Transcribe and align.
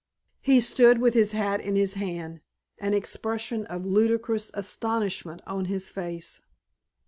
He 0.41 0.61
stood 0.61 0.97
with 0.97 1.13
his 1.13 1.33
hat 1.33 1.61
in 1.61 1.75
his 1.75 1.93
hand, 1.93 2.41
an 2.79 2.95
expression 2.95 3.67
of 3.67 3.85
ludicrous 3.85 4.49
astonishment 4.55 5.43
on 5.45 5.65
his 5.65 5.89
face. 5.91 6.41